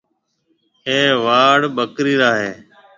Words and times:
اَي 0.87 1.01
واڙ 1.25 1.59
ٻڪريِ 1.75 2.13
را 2.21 2.31
هيَ۔ 2.39 2.51